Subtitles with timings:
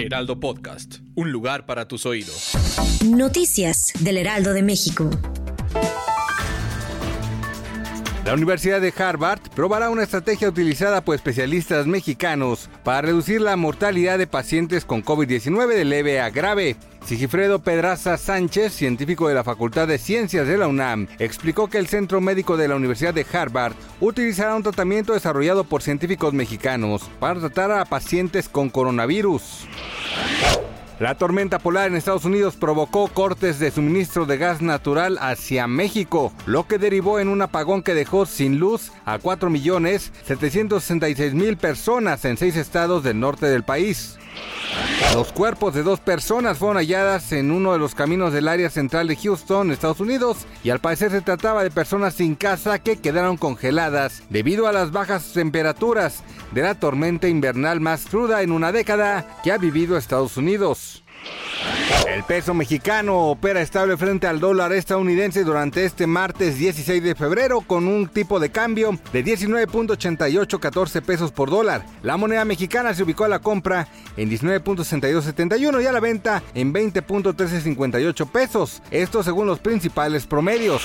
[0.00, 2.52] Heraldo Podcast, un lugar para tus oídos.
[3.04, 5.10] Noticias del Heraldo de México.
[8.24, 14.18] La Universidad de Harvard probará una estrategia utilizada por especialistas mexicanos para reducir la mortalidad
[14.18, 16.76] de pacientes con COVID-19 de leve a grave.
[17.04, 21.88] Sigifredo Pedraza Sánchez, científico de la Facultad de Ciencias de la UNAM, explicó que el
[21.88, 27.40] Centro Médico de la Universidad de Harvard utilizará un tratamiento desarrollado por científicos mexicanos para
[27.40, 29.66] tratar a pacientes con coronavirus.
[31.00, 36.30] La tormenta polar en Estados Unidos provocó cortes de suministro de gas natural hacia México,
[36.44, 42.54] lo que derivó en un apagón que dejó sin luz a 4.766.000 personas en seis
[42.56, 44.18] estados del norte del país.
[45.14, 49.08] Los cuerpos de dos personas fueron halladas en uno de los caminos del área central
[49.08, 53.36] de Houston, Estados Unidos, y al parecer se trataba de personas sin casa que quedaron
[53.36, 59.40] congeladas debido a las bajas temperaturas de la tormenta invernal más cruda en una década
[59.42, 61.02] que ha vivido Estados Unidos.
[62.06, 67.60] El peso mexicano opera estable frente al dólar estadounidense durante este martes 16 de febrero
[67.60, 71.84] con un tipo de cambio de 19.8814 pesos por dólar.
[72.02, 76.72] La moneda mexicana se ubicó a la compra en 19.6271 y a la venta en
[76.74, 78.82] 20.1358 pesos.
[78.90, 80.82] Esto según los principales promedios.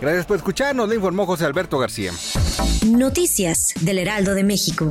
[0.00, 2.12] Gracias por escucharnos, le informó José Alberto García.
[2.86, 4.90] Noticias del Heraldo de México.